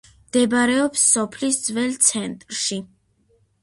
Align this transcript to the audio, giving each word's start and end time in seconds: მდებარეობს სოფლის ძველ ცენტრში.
მდებარეობს 0.29 1.03
სოფლის 1.11 1.63
ძველ 1.69 1.97
ცენტრში. 2.09 2.85